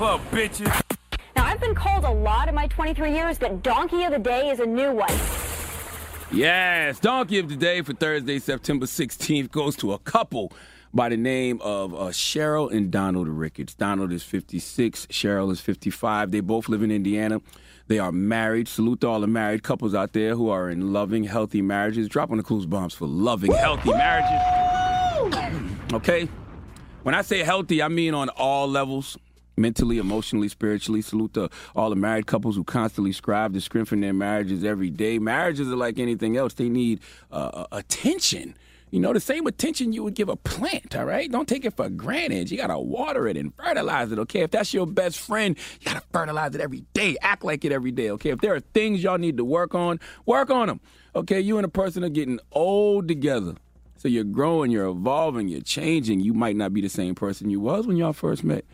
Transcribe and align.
Breakfast 0.00 0.30
Club, 0.30 0.70
bitches. 0.70 0.82
Now, 1.36 1.44
I've 1.44 1.60
been 1.60 1.74
called 1.74 2.04
a 2.04 2.10
lot 2.10 2.48
in 2.48 2.54
my 2.54 2.66
23 2.68 3.12
years, 3.12 3.38
but 3.38 3.62
Donkey 3.62 4.04
of 4.04 4.12
the 4.12 4.18
Day 4.18 4.48
is 4.48 4.58
a 4.58 4.66
new 4.66 4.92
one. 4.92 5.12
Yes, 6.32 6.98
Donkey 7.00 7.38
of 7.38 7.48
the 7.48 7.56
Day 7.56 7.82
for 7.82 7.92
Thursday, 7.92 8.38
September 8.38 8.86
16th 8.86 9.50
goes 9.50 9.76
to 9.76 9.92
a 9.92 9.98
couple 9.98 10.52
by 10.94 11.08
the 11.10 11.16
name 11.16 11.60
of 11.60 11.92
uh, 11.92 11.98
Cheryl 12.08 12.72
and 12.72 12.90
Donald 12.90 13.28
Ricketts. 13.28 13.74
Donald 13.74 14.10
is 14.12 14.22
56, 14.22 15.06
Cheryl 15.06 15.52
is 15.52 15.60
55. 15.60 16.30
They 16.30 16.40
both 16.40 16.68
live 16.68 16.82
in 16.82 16.90
Indiana. 16.90 17.40
They 17.88 17.98
are 17.98 18.12
married. 18.12 18.68
Salute 18.68 19.02
to 19.02 19.08
all 19.08 19.20
the 19.20 19.26
married 19.26 19.62
couples 19.62 19.94
out 19.94 20.12
there 20.12 20.34
who 20.34 20.48
are 20.48 20.70
in 20.70 20.92
loving, 20.92 21.24
healthy 21.24 21.60
marriages. 21.60 22.08
Dropping 22.08 22.38
the 22.38 22.42
clues 22.42 22.64
bombs 22.64 22.94
for 22.94 23.06
loving, 23.06 23.52
healthy 23.52 23.90
marriages. 23.90 24.40
okay? 25.92 26.28
When 27.02 27.14
I 27.14 27.22
say 27.22 27.40
healthy, 27.40 27.82
I 27.82 27.88
mean 27.88 28.14
on 28.14 28.28
all 28.30 28.68
levels 28.68 29.18
mentally, 29.60 29.98
emotionally, 29.98 30.48
spiritually. 30.48 31.02
Salute 31.02 31.34
to 31.34 31.50
all 31.76 31.90
the 31.90 31.96
married 31.96 32.26
couples 32.26 32.56
who 32.56 32.64
constantly 32.64 33.12
strive 33.12 33.52
to 33.52 33.60
strengthen 33.60 34.00
their 34.00 34.14
marriages 34.14 34.64
every 34.64 34.90
day. 34.90 35.18
Marriages 35.18 35.68
are 35.68 35.76
like 35.76 35.98
anything 35.98 36.36
else, 36.36 36.54
they 36.54 36.68
need 36.68 37.00
uh, 37.30 37.66
attention. 37.70 38.56
You 38.90 38.98
know, 38.98 39.12
the 39.12 39.20
same 39.20 39.46
attention 39.46 39.92
you 39.92 40.02
would 40.02 40.14
give 40.14 40.28
a 40.28 40.34
plant, 40.34 40.96
all 40.96 41.04
right? 41.04 41.30
Don't 41.30 41.48
take 41.48 41.64
it 41.64 41.76
for 41.76 41.88
granted. 41.88 42.50
You 42.50 42.56
gotta 42.56 42.78
water 42.78 43.28
it 43.28 43.36
and 43.36 43.54
fertilize 43.54 44.10
it, 44.10 44.18
okay? 44.18 44.40
If 44.40 44.50
that's 44.50 44.74
your 44.74 44.84
best 44.84 45.20
friend, 45.20 45.56
you 45.80 45.92
gotta 45.92 46.04
fertilize 46.12 46.56
it 46.56 46.60
every 46.60 46.84
day. 46.92 47.16
Act 47.22 47.44
like 47.44 47.64
it 47.64 47.70
every 47.70 47.92
day, 47.92 48.10
okay? 48.10 48.30
If 48.30 48.40
there 48.40 48.52
are 48.52 48.60
things 48.60 49.00
y'all 49.00 49.18
need 49.18 49.36
to 49.36 49.44
work 49.44 49.76
on, 49.76 50.00
work 50.26 50.50
on 50.50 50.66
them, 50.66 50.80
okay? 51.14 51.40
You 51.40 51.56
and 51.56 51.64
a 51.64 51.68
person 51.68 52.02
are 52.02 52.08
getting 52.08 52.40
old 52.50 53.06
together. 53.06 53.54
So 53.96 54.08
you're 54.08 54.24
growing, 54.24 54.72
you're 54.72 54.88
evolving, 54.88 55.46
you're 55.46 55.60
changing. 55.60 56.20
You 56.20 56.34
might 56.34 56.56
not 56.56 56.72
be 56.72 56.80
the 56.80 56.88
same 56.88 57.14
person 57.14 57.48
you 57.48 57.60
was 57.60 57.86
when 57.86 57.96
y'all 57.96 58.12
first 58.12 58.42
met. 58.42 58.64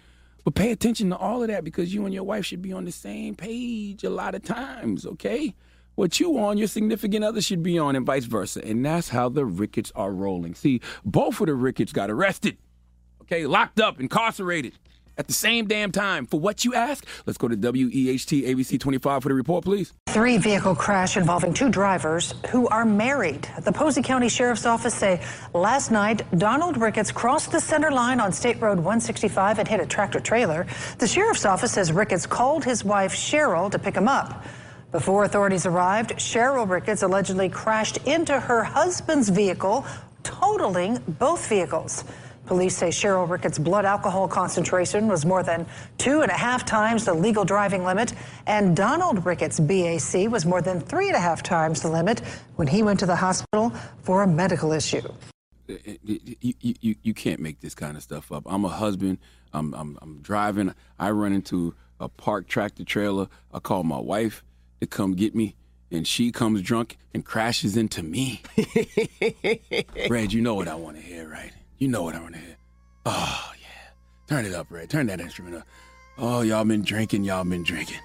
But 0.47 0.55
pay 0.55 0.71
attention 0.71 1.11
to 1.11 1.17
all 1.17 1.43
of 1.43 1.49
that 1.49 1.65
because 1.65 1.93
you 1.93 2.05
and 2.05 2.15
your 2.15 2.23
wife 2.23 2.47
should 2.47 2.63
be 2.63 2.73
on 2.73 2.85
the 2.85 2.93
same 2.93 3.35
page 3.35 4.05
a 4.05 4.11
lot 4.11 4.37
of 4.37 4.45
times, 4.45 5.05
okay? 5.05 5.57
What 5.97 6.21
you 6.21 6.39
on, 6.39 6.57
your 6.57 6.69
significant 6.69 7.25
other 7.25 7.41
should 7.41 7.65
be 7.65 7.81
on, 7.81 7.97
and 7.97 8.07
vice 8.07 8.27
versa. 8.27 8.65
And 8.65 8.87
that's 8.87 9.09
how 9.09 9.29
the 9.29 9.45
Ricketts 9.45 9.91
are 9.97 10.13
rolling. 10.13 10.55
See, 10.55 10.81
both 11.05 11.41
of 11.41 11.49
the 11.49 11.55
Ricketts 11.55 11.93
got 11.93 12.13
arrested, 12.13 12.59
okay, 13.23 13.45
locked 13.45 13.81
up, 13.81 13.99
incarcerated 13.99 14.75
at 15.19 15.27
the 15.27 15.33
same 15.33 15.67
damn 15.67 15.93
time. 15.93 16.27
For 16.27 16.39
what 16.39 16.65
you 16.65 16.75
ask? 16.75 17.05
Let's 17.27 17.39
go 17.39 17.49
to 17.49 17.57
WEHT 17.57 18.45
ABC 18.45 18.79
25 18.79 19.23
for 19.23 19.29
the 19.29 19.35
report, 19.35 19.65
please. 19.65 19.93
Three 20.09 20.39
vehicle 20.39 20.75
crash 20.75 21.17
involving 21.17 21.55
two 21.55 21.69
drivers 21.69 22.35
who 22.51 22.69
are 22.69 22.85
married. 22.85 23.49
The 23.63 23.73
Posey 23.73 24.03
County 24.03 24.29
Sheriff's 24.29 24.67
Office 24.67 24.95
say 24.95 25.23
last 25.53 25.91
night 25.91 26.23
Donald 26.39 26.77
Ricketts 26.77 27.13
crossed 27.13 27.53
the 27.53 27.61
center 27.61 27.91
line 27.91 28.21
on 28.21 28.33
State 28.33 28.61
Road 28.61 28.79
165 28.79 29.59
and 29.59 29.69
hit 29.69 29.81
a 29.81 29.87
tractor 29.87 30.21
trailer. 30.21 30.67
The 30.99 31.07
Sheriff's 31.07 31.45
Office 31.45 31.73
says 31.73 31.93
Ricketts 31.93 32.27
called 32.27 32.65
his 32.65 32.85
wife 32.85 33.15
Cheryl 33.15 33.71
to 33.71 33.79
pick 33.79 33.95
him 33.95 34.09
up. 34.09 34.45
Before 34.93 35.25
authorities 35.25 35.67
arrived, 35.67 36.13
Cheryl 36.13 36.69
Ricketts 36.69 37.03
allegedly 37.03 37.49
crashed 37.49 37.99
into 38.07 38.39
her 38.39 38.63
husband's 38.63 39.29
vehicle, 39.29 39.85
totaling 40.23 40.99
both 41.07 41.49
vehicles. 41.49 42.05
Police 42.47 42.77
say 42.77 42.89
Cheryl 42.89 43.29
Ricketts' 43.29 43.59
blood 43.59 43.85
alcohol 43.85 44.29
concentration 44.29 45.09
was 45.09 45.27
more 45.27 45.43
than 45.43 45.67
two 45.99 46.21
and 46.21 46.31
a 46.31 46.35
half 46.35 46.65
times 46.65 47.05
the 47.05 47.13
legal 47.13 47.45
driving 47.45 47.85
limit, 47.85 48.15
and 48.47 48.77
Donald 48.77 49.27
Ricketts' 49.27 49.59
BAC 49.59 50.31
was 50.31 50.47
more 50.47 50.63
than 50.63 50.81
three 50.81 51.09
and 51.09 51.17
a 51.17 51.21
half 51.21 51.43
times 51.43 51.83
the 51.83 51.89
limit 51.89 52.21
when 52.55 52.69
he 52.69 52.85
went 52.85 53.01
to 53.01 53.07
the 53.07 53.17
hospital 53.17 53.71
for 54.03 54.23
a 54.23 54.27
medical 54.27 54.71
issue. 54.71 55.03
You, 55.67 56.55
you, 56.61 56.95
you 57.03 57.15
can't 57.15 57.41
make 57.41 57.61
this 57.61 57.75
kind 57.75 57.97
of 57.97 58.03
stuff 58.05 58.31
up. 58.31 58.45
I'm 58.47 58.65
a 58.65 58.69
husband. 58.69 59.19
I'm, 59.53 59.75
I'm, 59.75 59.99
I'm 60.01 60.21
driving. 60.23 60.73
I 60.99 61.11
run 61.11 61.33
into 61.33 61.75
a 61.99 62.09
parked 62.09 62.49
tractor 62.49 62.85
trailer. 62.85 63.27
I 63.53 63.59
call 63.59 63.83
my 63.83 63.99
wife 63.99 64.45
to 64.81 64.87
come 64.87 65.15
get 65.15 65.35
me, 65.35 65.57
and 65.91 66.07
she 66.07 66.31
comes 66.31 66.63
drunk 66.63 66.97
and 67.13 67.25
crashes 67.25 67.77
into 67.77 68.05
me. 68.05 68.43
Red, 70.09 70.33
you 70.33 70.43
know 70.43 70.55
what 70.55 70.69
I 70.69 70.77
want 70.77 70.97
to 70.97 71.03
hear, 71.03 71.29
right? 71.29 71.53
You 71.79 71.89
know 71.89 72.03
what 72.03 72.15
I 72.15 72.21
want 72.21 72.35
to 72.35 72.41
hear. 72.41 72.57
Oh, 73.05 73.53
yeah. 73.61 73.67
Turn 74.27 74.47
it 74.47 74.55
up, 74.55 74.67
Red. 74.71 74.91
Turn 74.91 75.07
that 75.07 75.21
instrument 75.21 75.57
up. 75.57 75.67
Oh, 76.19 76.41
y'all 76.41 76.65
been 76.65 76.83
drinking. 76.83 77.25
Y'all 77.25 77.45
been 77.45 77.63
drinking. 77.63 77.99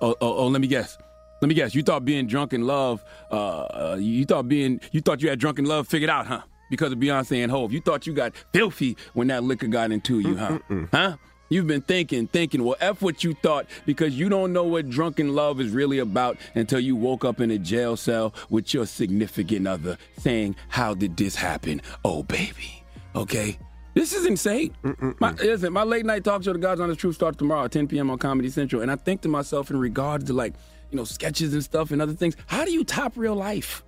Oh, 0.00 0.14
oh, 0.20 0.34
oh 0.34 0.46
let 0.46 0.60
me 0.60 0.68
guess. 0.68 0.96
Let 1.42 1.48
me 1.48 1.54
guess. 1.54 1.74
You 1.74 1.82
thought 1.82 2.04
being 2.04 2.26
drunk 2.26 2.52
in 2.52 2.66
love, 2.66 3.04
uh, 3.30 3.34
uh, 3.34 3.98
you 4.00 4.24
thought 4.24 4.48
being, 4.48 4.80
you 4.92 5.00
thought 5.00 5.20
you 5.22 5.28
had 5.28 5.38
drunken 5.38 5.64
love 5.64 5.88
figured 5.88 6.10
out, 6.10 6.26
huh? 6.26 6.42
Because 6.70 6.92
of 6.92 6.98
Beyonce 6.98 7.42
and 7.42 7.50
Hov. 7.50 7.72
You 7.72 7.80
thought 7.80 8.06
you 8.06 8.12
got 8.12 8.34
filthy 8.52 8.96
when 9.12 9.28
that 9.28 9.44
liquor 9.44 9.66
got 9.66 9.92
into 9.92 10.20
you, 10.20 10.36
huh? 10.36 10.58
Mm-mm. 10.70 10.88
Huh? 10.92 11.16
You've 11.48 11.66
been 11.66 11.82
thinking, 11.82 12.26
thinking, 12.26 12.64
well, 12.64 12.76
F 12.80 13.02
what 13.02 13.22
you 13.22 13.34
thought 13.34 13.66
because 13.84 14.18
you 14.18 14.28
don't 14.28 14.52
know 14.52 14.64
what 14.64 14.90
drunken 14.90 15.34
love 15.34 15.60
is 15.60 15.70
really 15.70 15.98
about 15.98 16.38
until 16.54 16.80
you 16.80 16.96
woke 16.96 17.24
up 17.24 17.40
in 17.40 17.52
a 17.52 17.58
jail 17.58 17.96
cell 17.96 18.34
with 18.50 18.74
your 18.74 18.84
significant 18.86 19.68
other 19.68 19.96
saying, 20.18 20.56
How 20.68 20.94
did 20.94 21.16
this 21.16 21.36
happen? 21.36 21.82
Oh, 22.04 22.24
baby. 22.24 22.82
Okay? 23.16 23.58
This 23.94 24.12
is 24.12 24.26
insane. 24.26 24.74
My, 25.18 25.32
listen, 25.32 25.72
my 25.72 25.82
late 25.82 26.04
night 26.04 26.22
talk 26.22 26.42
show, 26.42 26.52
The 26.52 26.58
God's 26.58 26.82
Honest 26.82 27.00
Truth, 27.00 27.14
starts 27.14 27.38
tomorrow 27.38 27.64
at 27.64 27.72
10 27.72 27.88
p.m. 27.88 28.10
on 28.10 28.18
Comedy 28.18 28.50
Central. 28.50 28.82
And 28.82 28.90
I 28.90 28.96
think 28.96 29.22
to 29.22 29.28
myself 29.28 29.70
in 29.70 29.78
regards 29.78 30.24
to 30.26 30.34
like, 30.34 30.52
you 30.90 30.98
know, 30.98 31.04
sketches 31.04 31.54
and 31.54 31.64
stuff 31.64 31.90
and 31.90 32.02
other 32.02 32.12
things, 32.12 32.36
how 32.46 32.66
do 32.66 32.72
you 32.72 32.84
top 32.84 33.16
real 33.16 33.34
life? 33.34 33.82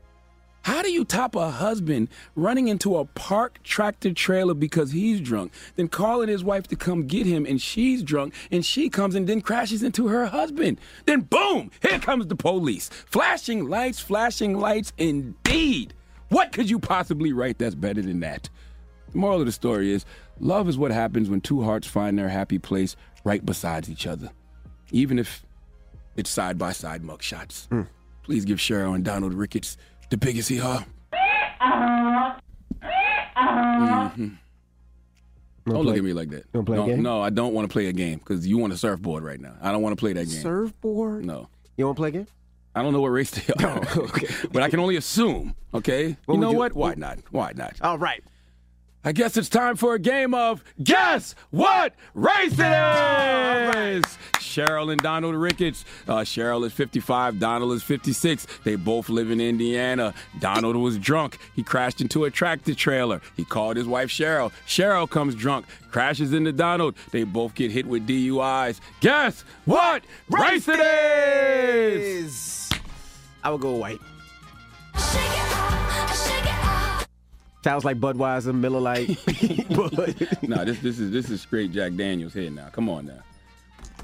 How 0.62 0.82
do 0.82 0.90
you 0.90 1.04
top 1.04 1.34
a 1.34 1.50
husband 1.50 2.08
running 2.36 2.69
into 2.69 2.96
a 2.96 3.04
parked 3.04 3.64
tractor 3.64 4.12
trailer 4.12 4.54
because 4.54 4.92
he's 4.92 5.20
drunk, 5.20 5.52
then 5.76 5.88
calling 5.88 6.28
his 6.28 6.42
wife 6.42 6.66
to 6.69 6.76
come 6.76 7.06
get 7.06 7.26
him 7.26 7.46
and 7.46 7.60
she's 7.60 8.02
drunk 8.02 8.34
and 8.50 8.64
she 8.64 8.88
comes 8.88 9.14
and 9.14 9.26
then 9.26 9.40
crashes 9.40 9.82
into 9.82 10.08
her 10.08 10.26
husband? 10.26 10.81
Then 11.04 11.20
boom, 11.20 11.70
here 11.82 11.98
comes 11.98 12.26
the 12.26 12.36
police. 12.36 12.88
Flashing 12.88 13.69
lights, 13.69 14.00
flashing 14.00 14.58
lights 14.58 14.92
indeed. 14.98 15.94
What 16.31 16.52
could 16.52 16.69
you 16.69 16.78
possibly 16.78 17.32
write 17.32 17.58
that's 17.58 17.74
better 17.74 18.02
than 18.02 18.20
that? 18.20 18.50
The 19.12 19.19
moral 19.19 19.40
of 19.40 19.46
the 19.46 19.52
story 19.52 19.93
is 19.93 20.05
love 20.40 20.69
is 20.69 20.76
what 20.78 20.90
happens 20.90 21.31
when 21.31 21.40
two 21.40 21.62
hearts 21.62 21.87
find 21.87 22.19
their 22.19 22.28
happy 22.28 22.58
place 22.58 22.96
right 23.25 23.44
beside 23.44 23.88
each 23.88 24.06
other, 24.06 24.31
even 24.93 25.19
if 25.19 25.44
it's 26.16 26.31
side 26.31 26.58
by 26.58 26.72
side 26.72 27.02
mugshots. 27.02 27.69
Please 28.22 28.44
give 28.44 28.58
Cheryl 28.58 28.94
and 28.94 29.05
Donald 29.05 29.32
Ricketts 29.34 29.76
the 30.10 30.16
biggest 30.16 30.49
hee 30.50 30.58
haw. 30.58 30.84
Mhm. 33.37 34.38
Don't 35.66 35.84
look 35.84 35.96
at 35.99 36.05
me 36.05 36.12
like 36.14 36.31
that. 36.31 36.44
wanna 36.55 36.64
play 36.64 36.76
a 36.76 36.81
no, 36.81 36.87
game? 36.87 37.02
no, 37.02 37.20
I 37.22 37.31
don't 37.31 37.52
want 37.52 37.69
to 37.69 37.72
play 37.72 37.87
a 37.87 37.93
game 37.93 38.19
because 38.19 38.46
you 38.46 38.56
want 38.58 38.72
a 38.72 38.76
surfboard 38.76 39.22
right 39.22 39.38
now. 39.40 39.55
I 39.60 39.70
don't 39.70 39.82
want 39.82 39.93
to 39.96 40.00
play 40.00 40.12
that 40.14 40.25
game. 40.28 40.40
Surfboard? 40.43 41.25
No. 41.26 41.49
You 41.76 41.84
want 41.87 41.96
to 41.96 42.00
play 42.00 42.08
again? 42.08 42.26
I 42.75 42.82
don't 42.82 42.93
know 42.93 43.00
what 43.02 43.08
race 43.08 43.31
they 43.31 43.52
are. 43.64 43.87
okay. 43.99 44.26
But 44.50 44.62
I 44.62 44.70
can 44.70 44.81
only 44.81 44.96
assume, 44.96 45.55
okay? 45.75 46.16
What 46.25 46.34
you 46.37 46.40
know 46.40 46.52
you- 46.52 46.56
what? 46.58 46.72
Why 46.75 46.94
not? 46.94 47.19
Why 47.31 47.52
not? 47.55 47.75
All 47.82 47.99
right. 47.99 48.22
I 49.08 49.12
guess 49.12 49.38
it's 49.38 49.49
time 49.49 49.76
for 49.76 49.94
a 49.94 49.99
game 49.99 50.34
of 50.34 50.62
Guess 50.82 51.34
What 51.49 51.94
Race 52.12 52.58
It 52.58 53.96
Is! 53.96 54.05
Cheryl 54.34 54.93
and 54.93 55.00
Donald 55.00 55.34
Ricketts. 55.34 55.87
Uh, 56.06 56.16
Cheryl 56.16 56.66
is 56.66 56.75
55, 56.75 57.38
Donald 57.38 57.72
is 57.72 57.82
56. 57.82 58.46
They 58.64 58.76
both 58.76 59.08
live 59.08 59.31
in 59.31 59.40
Indiana. 59.40 60.12
Donald 60.40 60.76
was 60.76 60.99
drunk. 60.99 61.38
He 61.56 61.62
crashed 61.62 62.02
into 62.02 62.25
a 62.26 62.31
tractor 62.31 62.75
trailer. 62.75 63.22
He 63.34 63.46
called 63.46 63.78
his 63.78 63.87
wife 63.87 64.10
Cheryl. 64.10 64.52
Cheryl 64.66 65.08
comes 65.08 65.34
drunk, 65.34 65.64
crashes 65.90 66.34
into 66.34 66.52
Donald. 66.52 66.94
They 67.10 67.25
both 67.25 67.55
get 67.55 67.70
hit 67.70 67.87
with 67.87 68.06
DUIs. 68.06 68.78
Guess 69.00 69.43
what 69.64 70.02
race 70.28 70.69
it 70.69 70.81
is! 70.81 72.26
Is 72.26 72.70
I 73.43 73.49
would 73.49 73.62
go 73.62 73.72
white. 73.72 74.00
Sounds 77.64 77.84
like 77.84 77.99
Budweiser, 77.99 78.55
Miller 78.55 78.81
Lite. 78.81 79.08
no, 80.49 80.64
this 80.64 80.78
this 80.78 80.99
is 81.00 81.10
this 81.10 81.28
is 81.31 81.40
straight 81.43 81.72
Jack 81.72 81.94
Daniels 81.96 82.32
here 82.32 82.50
now. 82.50 82.69
Come 82.70 82.88
on 82.88 83.06
now. 83.06 83.19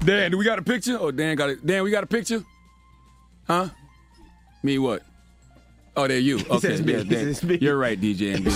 Dan, 0.03 0.31
do 0.31 0.37
we 0.37 0.43
got 0.43 0.59
a 0.59 0.61
picture? 0.61 0.97
Oh, 0.99 1.09
Dan 1.11 1.35
got 1.37 1.49
it. 1.51 1.65
Dan, 1.65 1.83
we 1.83 1.89
got 1.91 2.03
a 2.03 2.07
picture? 2.07 2.43
Huh? 3.47 3.69
Me 4.61 4.77
what? 4.77 5.03
Oh, 5.95 6.05
they're 6.07 6.19
you. 6.19 6.39
Okay, 6.49 6.81
me. 6.81 6.91
yeah, 6.93 6.99
He 7.03 7.09
Dan. 7.33 7.57
You're 7.61 7.77
right, 7.77 7.99
DJ. 7.99 8.43
You're. 8.43 8.51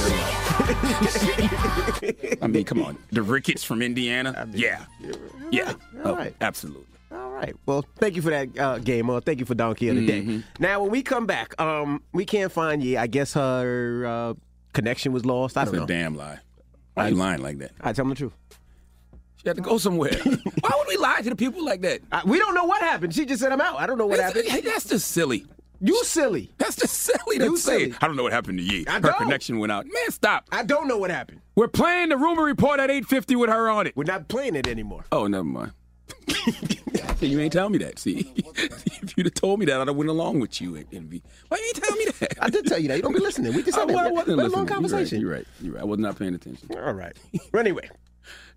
I 2.41 2.47
mean, 2.47 2.65
come 2.65 2.81
on. 2.83 2.97
The 3.11 3.21
Ricketts 3.21 3.63
from 3.63 3.81
Indiana? 3.81 4.47
yeah. 4.53 4.85
Yeah. 5.51 5.73
All 6.03 6.11
Oh, 6.11 6.15
right. 6.15 6.35
Absolutely. 6.41 6.83
All 7.11 7.29
right. 7.31 7.55
Well, 7.65 7.85
thank 7.97 8.15
you 8.15 8.21
for 8.21 8.29
that 8.31 8.57
uh, 8.59 8.77
game. 8.79 9.09
Uh, 9.09 9.19
thank 9.21 9.39
you 9.39 9.45
for 9.45 9.55
Donkey 9.55 9.87
of 9.89 9.95
the 9.95 10.07
Mm-hmm. 10.07 10.37
Day. 10.39 10.43
Now, 10.59 10.81
when 10.81 10.91
we 10.91 11.01
come 11.01 11.25
back, 11.25 11.59
um, 11.59 12.03
we 12.13 12.25
can't 12.25 12.51
find 12.51 12.83
you. 12.83 12.97
I 12.97 13.07
guess 13.07 13.33
her 13.33 14.05
uh, 14.05 14.33
connection 14.73 15.11
was 15.11 15.25
lost. 15.25 15.57
I 15.57 15.61
That's 15.61 15.71
don't 15.71 15.77
a 15.77 15.81
know. 15.81 15.87
damn 15.87 16.15
lie. 16.15 16.39
Why 16.93 17.05
are 17.05 17.09
you 17.09 17.15
lying 17.15 17.41
like 17.41 17.57
that? 17.59 17.71
I 17.81 17.93
tell 17.93 18.03
them 18.05 18.09
the 18.09 18.15
truth. 18.15 18.33
She 19.37 19.47
had 19.47 19.55
to 19.55 19.61
go 19.61 19.77
somewhere. 19.77 20.11
Why 20.23 20.71
would 20.77 20.87
we 20.89 20.97
lie 20.97 21.21
to 21.21 21.29
the 21.29 21.35
people 21.35 21.63
like 21.63 21.79
that? 21.81 22.01
I, 22.11 22.23
we 22.25 22.37
don't 22.39 22.53
know 22.53 22.65
what 22.65 22.81
happened. 22.81 23.15
She 23.15 23.25
just 23.25 23.41
said 23.41 23.53
I'm 23.53 23.61
out. 23.61 23.79
I 23.79 23.85
don't 23.87 23.97
know 23.97 24.05
what 24.05 24.17
That's, 24.17 24.35
happened. 24.47 24.65
that's 24.65 24.83
just 24.89 25.07
silly. 25.11 25.45
You 25.79 26.03
silly. 26.03 26.51
That's 26.57 26.75
just 26.75 26.93
silly 26.93 27.37
to 27.37 27.45
You 27.45 27.55
say. 27.57 27.79
silly. 27.85 27.95
I 28.01 28.07
don't 28.07 28.17
know 28.17 28.23
what 28.23 28.33
happened 28.33 28.57
to 28.57 28.63
Yee. 28.65 28.85
I 28.85 28.95
Her 28.95 28.99
don't. 28.99 29.17
connection 29.17 29.59
went 29.59 29.71
out. 29.71 29.85
Man, 29.85 30.11
stop. 30.11 30.43
I 30.51 30.63
don't 30.63 30.89
know 30.89 30.97
what 30.97 31.09
happened. 31.09 31.39
We're 31.55 31.69
playing 31.69 32.09
the 32.09 32.17
rumor 32.17 32.43
report 32.43 32.81
at 32.81 32.89
8:50 32.89 33.37
with 33.37 33.49
her 33.49 33.69
on 33.69 33.87
it. 33.87 33.95
We're 33.95 34.03
not 34.03 34.27
playing 34.27 34.55
it 34.55 34.67
anymore. 34.67 35.05
Oh, 35.13 35.25
never 35.27 35.45
mind. 35.45 35.71
You 37.21 37.37
ain't 37.41 37.51
tell 37.51 37.69
me 37.69 37.77
that. 37.79 37.99
See, 37.99 38.31
if 38.37 39.17
you'd 39.17 39.25
have 39.25 39.33
told 39.33 39.59
me 39.59 39.65
that, 39.65 39.81
I'd 39.81 39.87
have 39.87 39.95
went 39.97 40.09
along 40.09 40.39
with 40.39 40.61
you. 40.61 40.77
Envy. 40.93 41.21
Why 41.49 41.57
you 41.57 41.65
ain't 41.65 41.75
tell 41.75 41.95
me 41.97 42.05
that? 42.05 42.33
I 42.41 42.49
did 42.49 42.65
tell 42.65 42.79
you 42.79 42.87
that. 42.87 42.95
You 42.95 43.01
don't 43.03 43.11
be 43.13 43.19
listening. 43.19 43.53
We 43.53 43.61
just 43.61 43.77
had 43.77 43.87
well, 43.93 43.99
I 43.99 44.07
a, 44.07 44.13
wasn't 44.13 44.37
we 44.37 44.43
a 44.45 44.47
long 44.47 44.65
conversation. 44.65 45.19
You're 45.19 45.29
right. 45.31 45.45
You're 45.59 45.73
right. 45.73 45.73
You're 45.73 45.73
right. 45.75 45.81
I 45.81 45.85
was 45.85 45.99
not 45.99 46.17
paying 46.17 46.33
attention. 46.33 46.69
All 46.77 46.93
right. 46.93 47.13
Well, 47.51 47.59
anyway, 47.59 47.89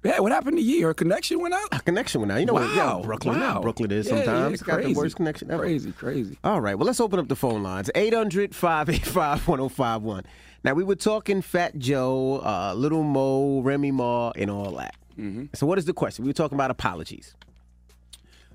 Yeah, 0.04 0.20
what 0.20 0.30
happened 0.30 0.58
to 0.58 0.62
you? 0.62 0.86
Her 0.86 0.94
connection 0.94 1.40
went 1.40 1.54
out. 1.54 1.68
a 1.72 1.80
connection 1.80 2.20
went 2.20 2.30
out. 2.30 2.38
You 2.38 2.46
know 2.46 2.52
what? 2.52 2.68
Yeah, 2.72 2.76
Wow. 2.98 3.02
Brooklyn. 3.02 3.40
Wow. 3.40 3.60
Brooklyn 3.62 3.90
is 3.90 4.06
Yeah, 4.06 4.14
yeah, 4.14 4.24
sometimes. 4.26 4.52
It's 4.54 4.62
got 4.62 4.76
the 4.76 4.82
crazy. 4.82 4.94
worst 4.96 5.16
connection 5.16 5.50
ever. 5.50 5.62
Crazy, 5.64 5.90
crazy. 5.90 6.38
All 6.44 6.60
right. 6.60 6.76
Well, 6.78 6.86
let's 6.86 7.00
open 7.00 7.18
up 7.18 7.26
the 7.26 7.34
phone 7.36 7.64
lines 7.64 7.90
800 7.96 8.54
585 8.54 9.48
1051. 9.48 10.24
Now, 10.64 10.74
we 10.74 10.84
were 10.84 10.94
talking 10.94 11.42
Fat 11.42 11.76
Joe, 11.80 12.40
uh, 12.44 12.72
Little 12.76 13.02
Mo, 13.02 13.58
Remy 13.62 13.90
Ma, 13.90 14.30
and 14.36 14.48
all 14.48 14.70
that. 14.76 14.94
Mm-hmm. 15.18 15.46
So, 15.54 15.66
what 15.66 15.78
is 15.78 15.84
the 15.84 15.92
question? 15.92 16.24
We 16.24 16.28
were 16.28 16.34
talking 16.34 16.56
about 16.56 16.70
apologies. 16.70 17.34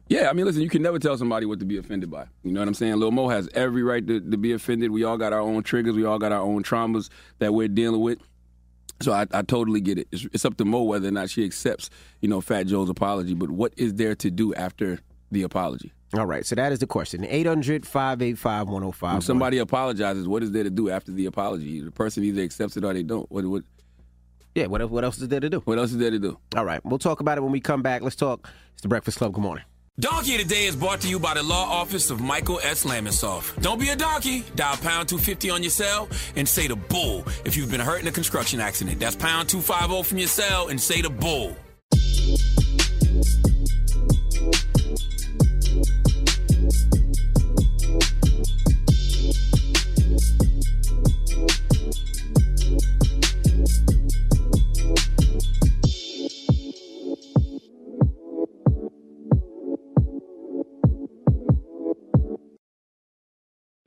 Yeah, 0.10 0.30
I 0.30 0.34
mean, 0.34 0.46
listen, 0.46 0.62
you 0.62 0.70
can 0.70 0.82
never 0.82 1.00
tell 1.00 1.18
somebody 1.18 1.46
what 1.46 1.60
to 1.60 1.66
be 1.66 1.78
offended 1.78 2.10
by. 2.10 2.28
You 2.44 2.54
know 2.54 2.62
what 2.62 2.68
I'm 2.70 2.74
saying? 2.74 2.96
Lil 2.96 3.12
Mo 3.12 3.28
has 3.28 3.50
every 3.54 3.84
right 3.84 4.06
to, 4.08 4.22
to 4.22 4.38
be 4.38 4.54
offended. 4.54 4.92
We 4.92 5.04
all 5.04 5.18
got 5.18 5.34
our 5.34 5.42
own 5.42 5.64
triggers. 5.64 5.96
We 5.96 6.06
all 6.06 6.18
got 6.18 6.32
our 6.32 6.42
own 6.42 6.64
traumas 6.64 7.10
that 7.40 7.54
we're 7.54 7.68
dealing 7.68 8.00
with. 8.00 8.20
So 9.02 9.12
I, 9.12 9.28
I 9.32 9.42
totally 9.42 9.82
get 9.82 10.00
it. 10.00 10.08
It's, 10.12 10.26
it's 10.34 10.46
up 10.46 10.56
to 10.58 10.66
Mo 10.66 10.84
whether 10.84 11.10
or 11.10 11.12
not 11.12 11.30
she 11.30 11.44
accepts, 11.44 11.90
you 12.22 12.30
know, 12.30 12.40
Fat 12.42 12.68
Joe's 12.68 12.90
apology. 12.90 13.34
But 13.34 13.52
what 13.52 13.74
is 13.78 13.96
there 13.96 14.16
to 14.16 14.32
do 14.32 14.54
after 14.56 15.00
the 15.30 15.44
apology? 15.44 15.92
All 16.14 16.26
right. 16.26 16.46
So, 16.46 16.56
that 16.56 16.72
is 16.72 16.80
the 16.80 16.88
question 16.88 17.26
800 17.26 17.86
585 17.86 18.68
When 18.68 18.84
1051. 18.86 19.22
somebody 19.22 19.58
apologizes, 19.58 20.26
what 20.26 20.42
is 20.42 20.52
there 20.52 20.64
to 20.64 20.70
do 20.70 20.90
after 20.90 21.12
the 21.12 21.26
apology? 21.26 21.82
The 21.82 21.92
person 21.92 22.24
either 22.24 22.42
accepts 22.42 22.78
it 22.78 22.86
or 22.86 22.94
they 22.94 23.04
don't. 23.04 23.30
What 23.30 23.46
what 23.46 23.64
Yeah, 24.58 24.66
what, 24.66 24.82
else, 24.82 24.90
what 24.90 25.04
else 25.04 25.20
is 25.20 25.28
there 25.28 25.40
to 25.40 25.52
do? 25.52 25.60
what 25.66 25.78
else 25.78 25.92
is 25.92 26.00
there 26.00 26.10
to 26.10 26.18
do? 26.18 26.36
All 26.56 26.66
right. 26.66 26.84
We'll 26.84 26.98
talk 26.98 27.20
about 27.20 27.38
it 27.38 27.42
when 27.42 27.52
we 27.52 27.60
come 27.60 27.84
back. 27.84 28.02
Let's 28.02 28.16
talk. 28.16 28.50
It's 28.74 28.82
the 28.82 28.88
Breakfast 28.88 29.20
Club. 29.20 29.34
Good 29.34 29.42
morning. 29.42 29.64
Donkey 30.00 30.36
Today 30.36 30.66
is 30.66 30.76
brought 30.76 31.00
to 31.02 31.08
you 31.08 31.20
by 31.20 31.36
the 31.36 31.44
law 31.44 31.64
office 31.70 32.10
of 32.10 32.22
Michael 32.22 32.60
S. 32.64 32.84
Lamonsoff. 32.84 33.62
Don't 33.62 33.80
be 33.80 33.90
a 33.90 33.96
donkey. 33.96 34.44
Dial 34.56 34.76
pound 34.78 35.10
250 35.10 35.52
on 35.52 35.62
your 35.62 35.70
cell 35.70 36.10
and 36.36 36.50
say 36.50 36.68
the 36.68 36.76
bull 36.76 37.24
if 37.46 37.56
you've 37.56 37.70
been 37.70 37.80
hurt 37.80 38.02
in 38.02 38.08
a 38.08 38.12
construction 38.12 38.60
accident. 38.60 39.00
That's 39.00 39.16
pound 39.16 39.48
250 39.48 40.10
from 40.10 40.18
your 40.18 40.28
cell 40.28 40.70
and 40.70 40.82
say 40.82 41.04
the 41.04 41.12
bull. 41.12 41.56